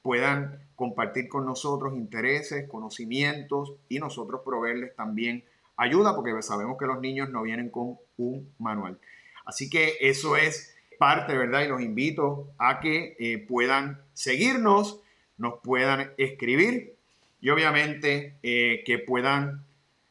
[0.00, 5.44] puedan compartir con nosotros intereses, conocimientos y nosotros proveerles también
[5.76, 8.98] ayuda, porque sabemos que los niños no vienen con un manual.
[9.44, 11.60] Así que eso es parte, ¿verdad?
[11.60, 15.02] Y los invito a que eh, puedan seguirnos,
[15.36, 16.94] nos puedan escribir
[17.42, 19.68] y obviamente eh, que puedan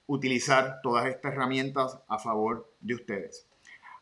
[0.09, 3.47] utilizar todas estas herramientas a favor de ustedes.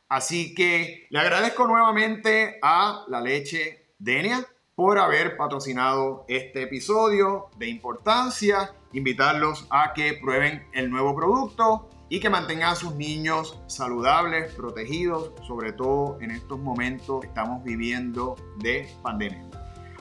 [0.08, 7.68] Así que le agradezco nuevamente a la leche Denia por haber patrocinado este episodio de
[7.68, 14.54] importancia, invitarlos a que prueben el nuevo producto y que mantengan a sus niños saludables,
[14.54, 19.44] protegidos, sobre todo en estos momentos que estamos viviendo de pandemia.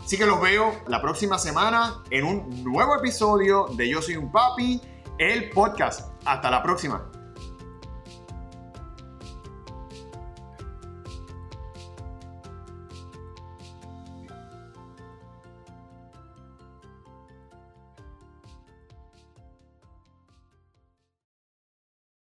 [0.04, 4.30] Así que los veo la próxima semana en un nuevo episodio de Yo Soy un
[4.30, 4.80] Papi
[5.18, 6.10] el podcast.
[6.24, 7.10] Hasta la próxima.